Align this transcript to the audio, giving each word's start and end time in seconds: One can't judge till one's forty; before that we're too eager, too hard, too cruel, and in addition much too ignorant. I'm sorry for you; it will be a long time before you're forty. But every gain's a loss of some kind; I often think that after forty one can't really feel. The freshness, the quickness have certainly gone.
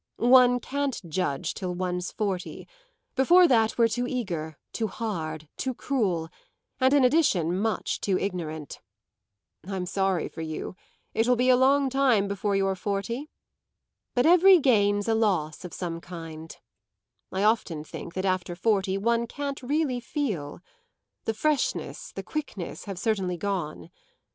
One 0.17 0.59
can't 0.59 0.99
judge 1.07 1.53
till 1.53 1.75
one's 1.75 2.11
forty; 2.11 2.67
before 3.15 3.47
that 3.47 3.77
we're 3.77 3.87
too 3.87 4.07
eager, 4.07 4.57
too 4.73 4.87
hard, 4.87 5.47
too 5.57 5.75
cruel, 5.75 6.27
and 6.79 6.91
in 6.91 7.03
addition 7.03 7.55
much 7.55 8.01
too 8.01 8.17
ignorant. 8.17 8.81
I'm 9.63 9.85
sorry 9.85 10.27
for 10.27 10.41
you; 10.41 10.75
it 11.13 11.27
will 11.27 11.35
be 11.35 11.51
a 11.51 11.55
long 11.55 11.87
time 11.87 12.27
before 12.27 12.55
you're 12.55 12.73
forty. 12.73 13.29
But 14.15 14.25
every 14.25 14.57
gain's 14.57 15.07
a 15.07 15.13
loss 15.13 15.63
of 15.63 15.71
some 15.71 16.01
kind; 16.01 16.57
I 17.31 17.43
often 17.43 17.83
think 17.83 18.15
that 18.15 18.25
after 18.25 18.55
forty 18.55 18.97
one 18.97 19.27
can't 19.27 19.61
really 19.61 19.99
feel. 19.99 20.61
The 21.25 21.35
freshness, 21.35 22.11
the 22.11 22.23
quickness 22.23 22.85
have 22.85 22.97
certainly 22.97 23.37
gone. 23.37 23.91